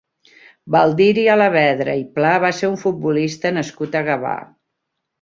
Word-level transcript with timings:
Baldiri 0.75 1.25
Alavedra 1.33 1.95
i 2.01 2.03
Pla 2.17 2.33
va 2.47 2.51
ser 2.63 2.73
un 2.73 2.83
futbolista 2.87 3.55
nascut 3.63 4.03
a 4.05 4.07
Gavà. 4.13 4.37